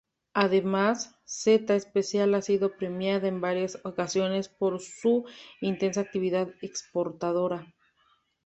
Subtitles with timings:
[0.33, 5.25] Además, Zeta Espacial ha sido premiada en varias ocasiones por su
[5.59, 7.71] intensa actividad exportadora.